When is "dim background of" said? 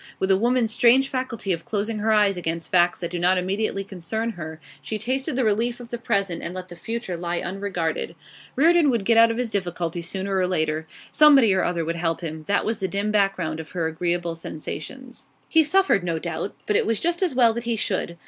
12.87-13.73